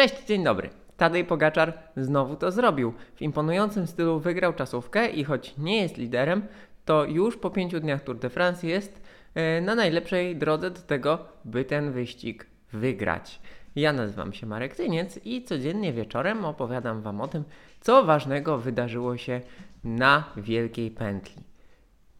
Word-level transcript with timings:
Cześć, 0.00 0.26
dzień 0.26 0.44
dobry. 0.44 0.70
Tadej 0.96 1.24
Pogaczar 1.24 1.78
znowu 1.96 2.36
to 2.36 2.50
zrobił. 2.50 2.94
W 3.14 3.22
imponującym 3.22 3.86
stylu 3.86 4.20
wygrał 4.20 4.52
czasówkę 4.52 5.08
i 5.08 5.24
choć 5.24 5.54
nie 5.58 5.82
jest 5.82 5.96
liderem, 5.96 6.42
to 6.84 7.04
już 7.04 7.36
po 7.36 7.50
pięciu 7.50 7.80
dniach 7.80 8.02
Tour 8.02 8.18
de 8.18 8.30
France 8.30 8.66
jest 8.66 9.02
e, 9.34 9.60
na 9.60 9.74
najlepszej 9.74 10.36
drodze 10.36 10.70
do 10.70 10.80
tego, 10.80 11.18
by 11.44 11.64
ten 11.64 11.92
wyścig 11.92 12.46
wygrać. 12.72 13.40
Ja 13.76 13.92
nazywam 13.92 14.32
się 14.32 14.46
Marek 14.46 14.76
Tyniec 14.76 15.20
i 15.24 15.44
codziennie 15.44 15.92
wieczorem 15.92 16.44
opowiadam 16.44 17.02
Wam 17.02 17.20
o 17.20 17.28
tym, 17.28 17.44
co 17.80 18.04
ważnego 18.04 18.58
wydarzyło 18.58 19.16
się 19.16 19.40
na 19.84 20.24
Wielkiej 20.36 20.90
Pętli. 20.90 21.42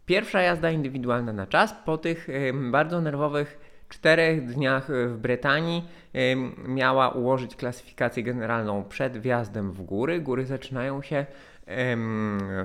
Pierwsza 0.06 0.42
jazda 0.42 0.70
indywidualna 0.70 1.32
na 1.32 1.46
czas 1.46 1.74
po 1.84 1.98
tych 1.98 2.28
e, 2.28 2.52
bardzo 2.70 3.00
nerwowych 3.00 3.69
czterech 3.90 4.46
dniach 4.46 4.86
w 4.88 5.16
Brytanii 5.16 5.84
miała 6.68 7.08
ułożyć 7.08 7.56
klasyfikację 7.56 8.22
generalną 8.22 8.84
przed 8.84 9.18
wjazdem 9.18 9.72
w 9.72 9.82
góry. 9.82 10.20
Góry 10.20 10.46
zaczynają 10.46 11.02
się 11.02 11.26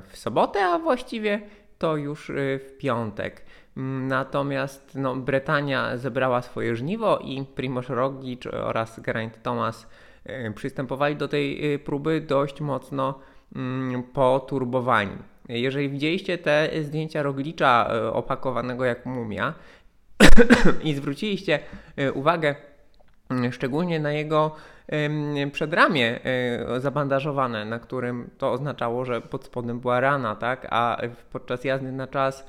w 0.07 0.17
sobotę, 0.17 0.65
a 0.65 0.79
właściwie 0.79 1.41
to 1.77 1.97
już 1.97 2.29
y, 2.29 2.59
w 2.67 2.77
piątek. 2.77 3.45
Natomiast 4.07 4.95
no, 4.95 5.15
Brytania 5.15 5.97
zebrała 5.97 6.41
swoje 6.41 6.75
żniwo 6.75 7.17
i 7.17 7.45
Primoz 7.55 7.89
Roglic 7.89 8.47
oraz 8.47 8.99
Geraint 8.99 9.43
Thomas 9.43 9.87
przystępowali 10.55 11.15
do 11.15 11.27
tej 11.27 11.79
próby 11.79 12.21
dość 12.21 12.61
mocno 12.61 13.19
poturbowani. 14.13 15.17
Jeżeli 15.49 15.89
widzieliście 15.89 16.37
te 16.37 16.69
zdjęcia 16.81 17.23
Roglicza 17.23 17.89
opakowanego 18.13 18.85
jak 18.85 19.05
mumia, 19.05 19.53
i 20.83 20.93
zwróciliście 20.93 21.59
e, 21.95 22.11
uwagę 22.11 22.55
mm, 23.29 23.51
szczególnie 23.51 23.99
na 23.99 24.11
jego 24.11 24.55
przedramię 25.51 26.19
e, 26.23 26.79
zabandażowane, 26.79 27.65
na 27.65 27.79
którym 27.79 28.29
to 28.37 28.51
oznaczało, 28.51 29.05
że 29.05 29.21
pod 29.21 29.45
spodem 29.45 29.79
była 29.79 29.99
rana, 29.99 30.35
tak? 30.35 30.67
A 30.69 31.01
podczas 31.31 31.63
jazdy 31.63 31.91
na 31.91 32.07
czas 32.07 32.47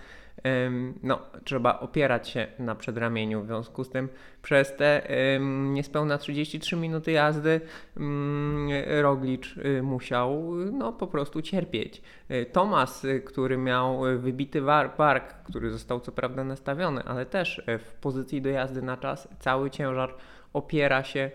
no, 1.02 1.18
trzeba 1.44 1.80
opierać 1.80 2.28
się 2.28 2.46
na 2.58 2.74
przedramieniu. 2.74 3.42
W 3.42 3.46
związku 3.46 3.84
z 3.84 3.90
tym 3.90 4.08
przez 4.42 4.76
te 4.76 5.08
niespełna 5.40 6.18
33 6.18 6.76
minuty 6.76 7.12
jazdy 7.12 7.60
mm, 7.96 8.68
Roglicz 9.02 9.56
y, 9.56 9.82
musiał 9.82 10.54
no, 10.54 10.92
po 10.92 11.06
prostu 11.06 11.42
cierpieć. 11.42 12.02
Y, 12.30 12.46
Tomas, 12.52 13.04
y, 13.04 13.20
który 13.20 13.58
miał 13.58 14.00
wybity 14.18 14.62
bark, 14.96 15.34
który 15.44 15.70
został 15.70 16.00
co 16.00 16.12
prawda 16.12 16.44
nastawiony, 16.44 17.02
ale 17.02 17.26
też 17.26 17.62
w 17.78 17.94
pozycji 18.00 18.42
do 18.42 18.48
jazdy 18.48 18.82
na 18.82 18.96
czas, 18.96 19.28
cały 19.38 19.70
ciężar 19.70 20.14
opiera 20.52 21.04
się 21.04 21.30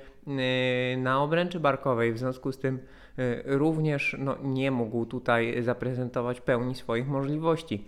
na 0.98 1.24
obręczy 1.24 1.60
barkowej. 1.60 2.14
W 2.14 2.18
związku 2.18 2.52
z 2.52 2.58
tym 2.60 2.80
również 3.46 4.16
no, 4.20 4.38
nie 4.44 4.72
mógł 4.72 5.06
tutaj 5.06 5.64
zaprezentować 5.64 6.42
pełni 6.42 6.76
swoich 6.76 7.08
możliwości. 7.08 7.86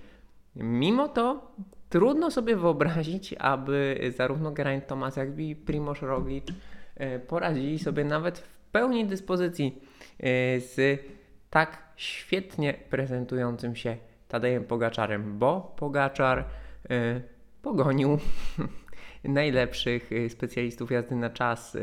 Mimo 0.55 1.07
to 1.07 1.51
trudno 1.89 2.31
sobie 2.31 2.55
wyobrazić, 2.55 3.35
aby 3.39 4.11
zarówno 4.17 4.51
Geraint 4.51 4.87
Thomas, 4.87 5.15
jak 5.15 5.39
i 5.39 5.55
Primoz 5.55 6.01
Roglic 6.01 6.47
e, 6.95 7.19
poradzili 7.19 7.79
sobie 7.79 8.03
nawet 8.03 8.37
w 8.37 8.57
pełni 8.71 9.05
dyspozycji 9.05 9.81
e, 10.19 10.59
z 10.59 11.01
tak 11.49 11.83
świetnie 11.95 12.73
prezentującym 12.89 13.75
się 13.75 13.97
Tadejem 14.27 14.63
Pogaczarem, 14.63 15.39
bo 15.39 15.73
Pogaczar 15.77 16.45
e, 16.89 17.21
pogonił 17.61 18.17
najlepszych 19.23 20.09
specjalistów 20.29 20.91
jazdy 20.91 21.15
na 21.15 21.29
czas 21.29 21.77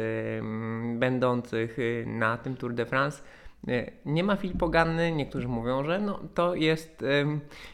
będących 0.94 1.77
na 2.06 2.36
tym 2.36 2.56
Tour 2.56 2.74
de 2.74 2.86
France 2.86 3.22
nie 4.06 4.25
ma 4.25 4.36
Filip 4.36 4.58
Poganny, 4.58 5.12
niektórzy 5.12 5.48
mówią, 5.48 5.84
że 5.84 5.98
no, 5.98 6.20
to 6.34 6.55
jest 6.55 7.05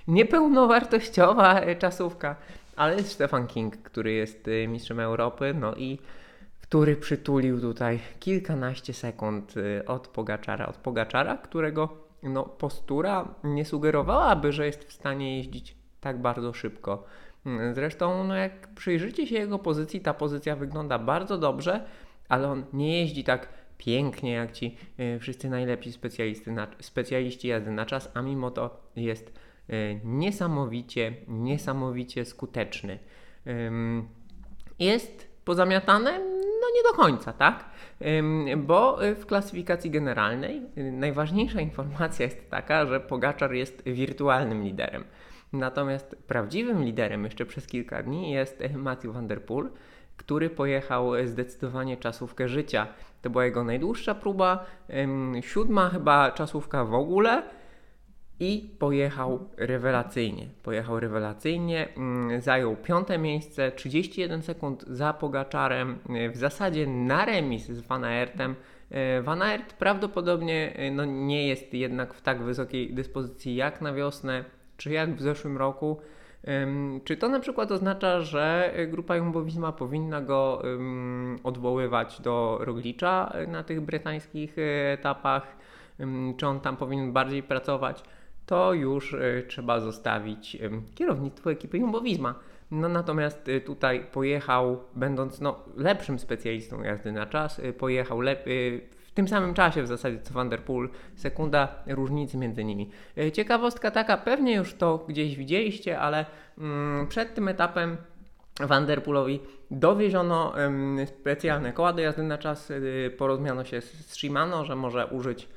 niepełnowartościowa 0.09 1.61
e, 1.61 1.77
czasówka, 1.77 2.37
ale 2.77 2.97
jest 2.97 3.13
Stefan 3.13 3.47
King, 3.47 3.77
który 3.77 4.13
jest 4.13 4.49
e, 4.49 4.69
mistrzem 4.69 5.01
Europy, 5.01 5.55
no 5.61 5.75
i 5.75 5.99
który 6.61 6.97
przytulił 6.97 7.61
tutaj 7.61 8.01
kilkanaście 8.21 8.95
sekund 8.95 9.55
od 9.87 10.09
Pogaczara, 10.09 10.67
od 10.67 10.77
Pogaczara, 10.77 11.37
którego 11.37 11.89
no, 12.23 12.45
postura 12.45 13.29
nie 13.45 13.65
sugerowałaby, 13.65 14.53
że 14.53 14.67
jest 14.67 14.85
w 14.85 14.93
stanie 14.93 15.37
jeździć 15.37 15.77
tak 16.01 16.21
bardzo 16.21 16.53
szybko. 16.53 17.05
Mm, 17.47 17.75
zresztą, 17.75 18.25
no, 18.25 18.35
jak 18.35 18.69
przyjrzycie 18.75 19.27
się 19.27 19.35
jego 19.35 19.59
pozycji, 19.59 20.01
ta 20.01 20.15
pozycja 20.15 20.57
wygląda 20.57 20.99
bardzo 20.99 21.39
dobrze, 21.39 21.85
ale 22.29 22.49
on 22.49 22.65
nie 22.73 23.01
jeździ 23.01 23.25
tak 23.25 23.49
pięknie 23.79 24.33
jak 24.33 24.53
ci 24.53 24.77
y, 25.01 25.19
wszyscy 25.19 25.51
najlepsi 25.51 25.93
specjalisty 25.93 26.53
na, 26.53 26.67
specjaliści 26.81 27.49
jazdy 27.49 27.71
na 27.71 27.87
czas, 27.87 28.11
a 28.15 28.23
mimo 28.23 28.51
to 28.51 28.81
jest 28.97 29.33
y, 29.71 30.01
niesamowicie, 30.05 31.13
niesamowicie 31.29 32.25
skuteczny. 32.25 32.99
Jest 34.79 35.29
pozamiatane? 35.45 36.19
No 36.61 36.67
nie 36.75 36.83
do 36.91 36.97
końca, 36.97 37.33
tak? 37.33 37.65
Bo 38.57 38.99
w 39.17 39.27
klasyfikacji 39.27 39.91
generalnej 39.91 40.63
y, 40.79 40.93
najważniejsza 40.93 41.61
informacja 41.61 42.25
jest 42.25 42.51
taka, 42.51 42.87
że 42.87 43.01
Pogaczar 43.01 43.53
jest 43.53 43.83
wirtualnym 43.85 44.63
liderem. 44.65 45.05
Natomiast 45.53 46.17
prawdziwym 46.27 46.85
liderem 46.85 47.25
jeszcze 47.25 47.47
przez 47.47 47.67
kilka 47.67 48.03
dni 48.03 48.31
jest 48.31 48.63
Matthew 48.75 49.15
van 49.15 49.27
der 49.27 49.43
Poel, 49.43 49.71
który 50.17 50.51
pojechał 50.51 51.13
zdecydowanie 51.25 51.97
czasówkę 51.97 52.49
życia. 52.49 52.87
To 53.23 53.31
była 53.31 53.45
jego 53.45 53.65
najdłuższa 53.65 54.15
próba, 54.15 54.67
siódma 55.41 55.89
chyba 55.89 56.31
czasówka 56.31 56.85
w 56.85 56.95
ogóle 56.95 57.43
i 58.41 58.71
pojechał 58.79 59.49
rewelacyjnie. 59.57 60.47
Pojechał 60.63 61.01
rewelacyjnie, 61.01 61.89
mm, 61.97 62.41
zajął 62.41 62.77
piąte 62.77 63.19
miejsce, 63.19 63.73
31 63.73 64.43
sekund 64.43 64.85
za 64.89 65.13
Pogaczarem, 65.13 65.99
e, 66.09 66.31
w 66.31 66.37
zasadzie 66.37 66.87
na 66.87 67.25
remis 67.25 67.67
z 67.67 67.81
Van 67.81 68.05
Aertem. 68.05 68.55
E, 68.91 69.23
Van 69.23 69.43
Aert 69.43 69.73
prawdopodobnie 69.73 70.73
e, 70.77 70.91
no, 70.91 71.05
nie 71.05 71.49
jest 71.49 71.75
jednak 71.75 72.15
w 72.15 72.23
tak 72.23 72.43
wysokiej 72.43 72.95
dyspozycji 72.95 73.57
jak 73.57 73.81
na 73.81 73.93
wiosnę, 73.93 74.45
czy 74.77 74.93
jak 74.93 75.15
w 75.15 75.23
zeszłym 75.23 75.57
roku. 75.57 76.01
Czy 77.05 77.17
to 77.17 77.29
na 77.29 77.41
przykład 77.41 77.73
oznacza, 77.73 78.21
że 78.21 78.75
grupa 78.89 79.17
Jumbo 79.17 79.43
Visma 79.43 79.73
powinna 79.73 80.21
go 80.21 80.63
odwoływać 81.43 82.21
do 82.21 82.59
Roglicza 82.61 83.33
na 83.49 83.63
tych 83.63 83.81
brytańskich 83.81 84.59
e, 84.59 84.93
etapach? 84.93 85.57
Czy 86.37 86.47
on 86.47 86.61
tam 86.61 86.77
powinien 86.77 87.13
bardziej 87.13 87.43
pracować? 87.43 88.03
To 88.47 88.73
już 88.73 89.15
e, 89.15 89.43
trzeba 89.49 89.81
zostawić 89.81 90.59
kierownictwu 90.95 91.51
ekipy 91.51 91.79
Jumbo 91.79 92.01
Visma. 92.01 92.35
No 92.71 92.89
natomiast 92.89 93.49
e, 93.49 93.61
tutaj 93.61 94.07
pojechał, 94.13 94.81
będąc 94.95 95.41
no, 95.41 95.59
lepszym 95.77 96.19
specjalistą 96.19 96.83
jazdy 96.83 97.13
na 97.13 97.27
czas, 97.27 97.61
pojechał 97.79 98.21
lepiej 98.21 98.96
tym 99.17 99.29
samym 99.29 99.55
czasie 99.55 99.83
w 99.83 99.87
zasadzie 99.87 100.19
co 100.23 100.35
Vanderpool, 100.35 100.91
sekunda 101.15 101.69
różnicy 101.87 102.39
między 102.39 102.65
nimi. 102.65 102.91
E, 103.19 103.33
ciekawostka 103.33 103.91
taka, 103.91 104.17
pewnie 104.17 104.55
już 104.55 104.75
to 104.75 105.05
gdzieś 105.09 105.37
widzieliście, 105.37 105.99
ale 105.99 106.27
mm, 106.59 107.07
przed 107.07 107.35
tym 107.35 107.49
etapem 107.49 107.97
Vanderpoolowi 108.61 109.41
dowieziono 109.71 110.55
specjalne 111.07 111.73
koła 111.73 111.93
do 111.93 112.03
jazdy 112.03 112.23
na 112.23 112.39
czas, 112.39 112.71
y, 112.71 113.15
porozmiano 113.19 113.65
się 113.65 113.81
z 113.81 114.15
Shimano, 114.15 114.65
że 114.65 114.77
może 114.77 115.07
użyć 115.07 115.49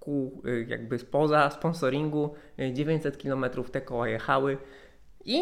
kół 0.00 0.42
y, 0.46 0.66
jakby 0.68 0.98
spoza 0.98 1.50
sponsoringu, 1.50 2.34
900 2.72 3.22
km 3.22 3.44
te 3.72 3.80
koła 3.80 4.08
jechały. 4.08 4.58
I 5.24 5.40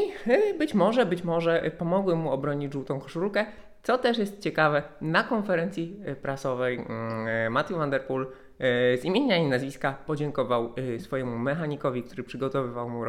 być 0.59 0.75
może, 0.75 1.07
być 1.07 1.25
może 1.25 1.71
pomogły 1.79 2.17
mu 2.17 2.31
obronić 2.31 2.73
żółtą 2.73 3.01
koszulkę, 3.01 3.47
co 3.83 3.99
też 3.99 4.19
jest 4.19 4.41
ciekawe, 4.41 4.83
na 5.01 5.25
konferencji 5.25 6.01
e, 6.05 6.17
prasowej 6.17 6.79
mm, 6.79 7.29
e, 7.29 7.51
Matthew 7.51 7.79
Van 7.79 7.91
Der 7.91 8.07
Poel 8.07 8.27
e, 8.59 8.99
z 8.99 9.05
imienia 9.05 9.37
i 9.37 9.47
nazwiska 9.47 9.93
podziękował 10.07 10.75
swojemu 10.99 11.39
mechanikowi, 11.39 12.03
który 12.03 12.23
przygotowywał 12.23 12.91
mu, 12.91 13.05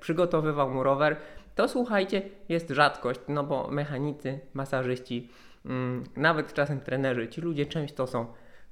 przygotowywał 0.00 0.70
mu 0.70 0.82
rower. 0.82 1.16
To 1.54 1.68
słuchajcie, 1.68 2.22
jest 2.48 2.70
rzadkość, 2.70 3.20
no 3.28 3.44
bo 3.44 3.68
mechanicy, 3.70 4.40
masażyści, 4.54 5.28
mm, 5.64 6.04
nawet 6.16 6.52
czasem 6.52 6.80
trenerzy, 6.80 7.28
ci 7.28 7.40
ludzie 7.40 7.66
często 7.66 8.06
są 8.06 8.26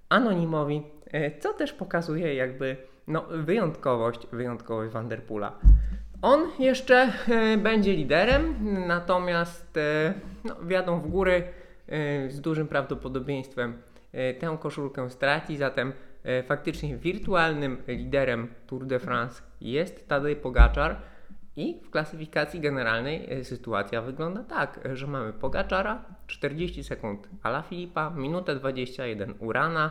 anonimowi, 0.09 0.83
co 1.41 1.53
też 1.53 1.73
pokazuje 1.73 2.35
jakby 2.35 2.77
no, 3.07 3.25
wyjątkowość, 3.31 4.27
wyjątkowość 4.33 4.93
Van 4.93 5.09
Der 5.09 5.23
Poola. 5.23 5.59
On 6.23 6.41
jeszcze 6.59 7.13
e, 7.29 7.57
będzie 7.57 7.93
liderem, 7.93 8.55
natomiast 8.87 9.77
e, 9.77 10.15
no, 10.87 10.97
w 10.97 11.09
góry 11.09 11.43
e, 11.89 12.31
z 12.31 12.41
dużym 12.41 12.69
prawdopodobieństwem 12.69 13.83
tę 14.41 14.57
koszulkę 14.61 15.11
straci, 15.11 15.57
zatem 15.57 15.93
faktycznie 16.47 16.97
wirtualnym 16.97 17.83
liderem 17.89 18.49
Tour 18.67 18.87
de 18.87 18.99
France 18.99 19.43
jest 19.61 20.09
Tadej 20.09 20.37
Pogaczar 20.37 20.97
i 21.57 21.81
w 21.85 21.91
klasyfikacji 21.91 22.61
generalnej 22.61 23.45
sytuacja 23.45 24.03
wygląda 24.03 24.45
tak, 24.45 24.81
że 24.93 25.07
mamy 25.07 25.33
Pogaczara, 25.33 26.05
40 26.27 26.85
sekund 26.85 27.29
Alaphilippa, 27.43 28.11
minutę 28.11 28.55
21 28.57 29.35
Urana, 29.39 29.91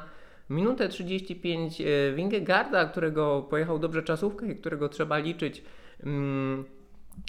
minutę 0.49 0.89
35 0.89 1.81
e, 1.81 1.85
Wingegarda, 2.15 2.85
którego 2.85 3.41
pojechał 3.41 3.79
dobrze 3.79 4.03
czasówkę 4.03 4.47
i 4.47 4.55
którego 4.55 4.89
trzeba 4.89 5.17
liczyć 5.17 5.63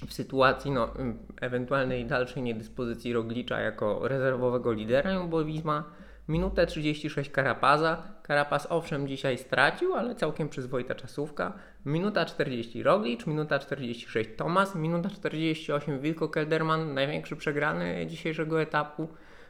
w 0.07 0.13
sytuacji 0.13 0.71
no, 0.71 0.95
mm, 0.97 1.19
ewentualnej 1.41 2.07
dalszej 2.07 2.43
niedyspozycji 2.43 3.13
Roglicza 3.13 3.61
jako 3.61 4.09
rezerwowego 4.09 4.73
lidera 4.73 5.13
Jumbo 5.13 5.45
Visma. 5.45 5.85
Minutę 6.29 6.67
36 6.67 7.31
Karapaza. 7.31 8.03
Karapaz 8.23 8.67
owszem 8.71 9.09
dzisiaj 9.09 9.39
stracił, 9.39 9.95
ale 9.95 10.15
całkiem 10.15 10.49
przyzwoita 10.49 10.95
czasówka. 10.95 11.53
Minuta 11.87 12.25
40 12.25 12.83
Roglicz, 12.83 13.27
minuta 13.27 13.59
46 13.59 14.31
Thomas, 14.37 14.75
minuta 14.75 15.11
48 15.11 16.01
Wilko 16.01 16.29
Kelderman, 16.29 16.95
największy 16.95 17.37
przegrany 17.37 18.07
dzisiejszego 18.07 18.63
etapu. 18.63 19.09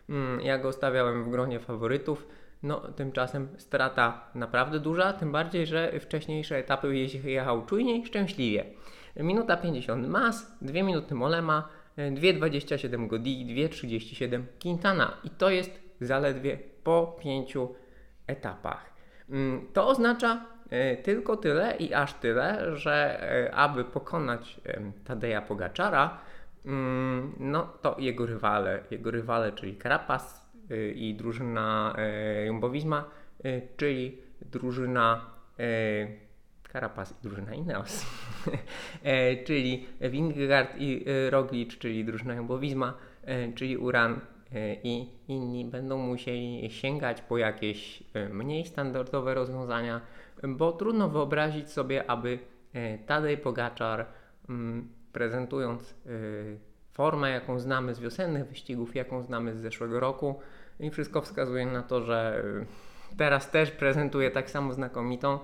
Mm, 0.08 0.40
ja 0.40 0.58
go 0.58 0.72
stawiałem 0.72 1.25
w 1.25 1.31
gronie 1.31 1.61
faworytów. 1.61 2.26
No, 2.62 2.80
tymczasem 2.80 3.48
strata 3.56 4.30
naprawdę 4.34 4.80
duża, 4.80 5.12
tym 5.12 5.32
bardziej, 5.32 5.66
że 5.66 6.00
wcześniejsze 6.00 6.56
etapy 6.56 6.94
jechał 7.24 7.66
czujniej, 7.66 8.06
szczęśliwie. 8.06 8.64
Minuta 9.16 9.56
50 9.56 10.08
Mas, 10.08 10.56
2 10.62 10.82
minuty 10.82 11.14
Molema, 11.14 11.68
2,27 11.96 13.06
Godi, 13.06 13.46
2,37 13.68 14.42
Quintana. 14.62 15.16
I 15.24 15.30
to 15.30 15.50
jest 15.50 15.80
zaledwie 16.00 16.58
po 16.84 17.16
5 17.20 17.54
etapach. 18.26 18.90
Mm, 19.30 19.66
to 19.72 19.88
oznacza 19.88 20.44
e, 20.70 20.96
tylko 20.96 21.36
tyle 21.36 21.76
i 21.76 21.94
aż 21.94 22.14
tyle, 22.14 22.76
że 22.76 23.22
e, 23.22 23.54
aby 23.54 23.84
pokonać 23.84 24.60
Tadeja 25.04 25.42
Pogaczara, 25.42 26.18
mm, 26.66 27.32
no 27.38 27.62
to 27.82 27.96
jego 27.98 28.26
rywale, 28.26 28.82
jego 28.90 29.10
rywale, 29.10 29.52
czyli 29.52 29.78
Carapaz 29.78 30.50
e, 30.50 30.50
i 30.94 31.14
drużyna 31.14 31.96
Jumbo-Visma, 32.46 33.02
czyli 33.76 34.19
drużyna 34.43 35.26
Carapaz 36.72 37.12
i 37.12 37.22
drużyna 37.22 37.55
Ineos, 37.55 38.06
czyli 39.46 39.87
Vingegaard 40.00 40.70
i 40.78 41.05
Roglic, 41.31 41.78
czyli 41.78 42.05
drużyna 42.05 42.37
Jumbo-Visma, 42.37 42.93
czyli 43.55 43.76
Uran 43.76 44.20
i 44.82 45.08
inni 45.28 45.64
będą 45.64 45.99
musieli 45.99 46.70
sięgać 46.70 47.22
po 47.22 47.38
jakieś 47.38 48.02
e, 48.14 48.28
mniej 48.28 48.67
standardowe 48.67 49.34
rozwiązania, 49.34 50.00
bo 50.49 50.72
trudno 50.72 51.08
wyobrazić 51.08 51.70
sobie, 51.70 52.11
aby 52.11 52.38
e, 52.72 52.99
Tadej 52.99 53.38
Pogaczar 53.38 54.06
mm, 54.49 54.88
prezentując 55.12 55.90
e, 55.90 55.94
formę, 56.93 57.31
jaką 57.31 57.58
znamy 57.58 57.94
z 57.94 58.00
wiosennych 58.00 58.46
wyścigów, 58.46 58.94
jaką 58.94 59.22
znamy 59.22 59.55
z 59.55 59.58
zeszłego 59.58 60.00
roku 60.00 60.40
i 60.81 60.91
wszystko 60.91 61.23
wskazuje 61.23 61.67
na 61.67 61.82
to, 61.82 62.00
że 62.00 62.43
teraz 63.17 63.50
też 63.50 63.71
prezentuje 63.71 64.31
tak 64.31 64.50
samo 64.50 64.73
znakomitą, 64.73 65.38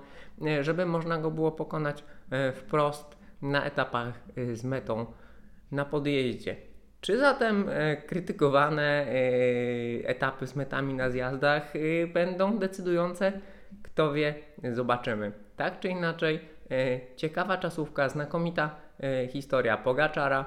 żeby 0.61 0.85
można 0.85 1.17
go 1.17 1.31
było 1.31 1.51
pokonać 1.51 2.03
wprost 2.53 3.17
na 3.41 3.65
etapach 3.65 4.13
z 4.53 4.63
metą 4.63 5.05
na 5.71 5.85
podjeździe. 5.85 6.55
Czy 7.01 7.17
zatem 7.17 7.69
e, 7.69 7.97
krytykowane 7.97 8.83
e, 8.83 9.09
etapy 10.07 10.47
z 10.47 10.55
metami 10.55 10.93
na 10.93 11.09
zjazdach 11.09 11.73
e, 11.75 12.07
będą 12.07 12.57
decydujące? 12.57 13.31
Kto 13.83 14.13
wie, 14.13 14.33
zobaczymy. 14.71 15.31
Tak 15.55 15.79
czy 15.79 15.89
inaczej, 15.89 16.39
ciekawa 17.15 17.57
czasówka, 17.57 18.09
znakomita 18.09 18.75
historia 19.29 19.77
Pogaczara, 19.77 20.45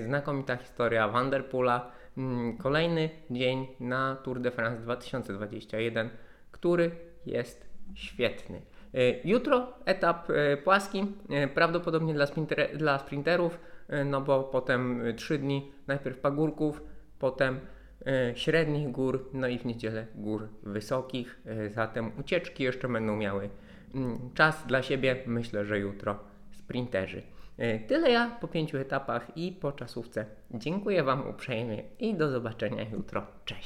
znakomita 0.00 0.56
historia 0.56 1.08
Vanderpoola. 1.08 1.90
Mm, 2.18 2.56
kolejny 2.56 3.10
dzień 3.30 3.66
na 3.80 4.16
Tour 4.16 4.40
de 4.40 4.50
France 4.50 4.82
2021, 4.82 6.10
który 6.50 6.90
jest 7.26 7.68
świetny. 7.94 8.62
Jutro 9.24 9.72
etap 9.84 10.28
płaski, 10.64 11.06
prawdopodobnie 11.54 12.14
dla, 12.14 12.26
sprinter, 12.26 12.78
dla 12.78 12.98
sprinterów 12.98 13.58
no 14.04 14.20
bo 14.20 14.44
potem 14.44 15.02
3 15.16 15.34
e, 15.34 15.38
dni 15.38 15.72
najpierw 15.86 16.18
pagórków, 16.18 16.82
potem 17.18 17.60
średnich 18.34 18.90
gór, 18.90 19.30
no 19.32 19.48
i 19.48 19.58
w 19.58 19.64
niedzielę 19.64 20.06
gór 20.14 20.48
wysokich. 20.62 21.40
Zatem 21.74 22.10
ucieczki 22.20 22.64
jeszcze 22.64 22.88
będą 22.88 23.16
miały 23.16 23.50
mm, 23.94 24.30
czas 24.34 24.66
dla 24.66 24.82
siebie. 24.82 25.16
Myślę, 25.26 25.64
że 25.64 25.78
jutro 25.78 26.18
sprinterzy. 26.52 27.22
Tyle 27.86 28.10
ja 28.10 28.36
po 28.40 28.48
pięciu 28.48 28.78
etapach 28.78 29.36
i 29.36 29.52
po 29.52 29.72
czasówce. 29.72 30.26
Dziękuję 30.50 31.02
Wam 31.02 31.28
uprzejmie 31.28 31.82
i 31.98 32.14
do 32.14 32.30
zobaczenia 32.30 32.82
jutro. 32.92 33.26
Cześć! 33.44 33.56